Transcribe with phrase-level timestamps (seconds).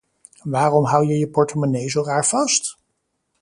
[0.43, 2.77] Waarom hou je je portemonnee zo raar vast?